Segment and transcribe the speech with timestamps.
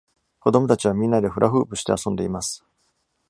[0.39, 2.65] 子供たちはみんなでフラフープして遊んでいます。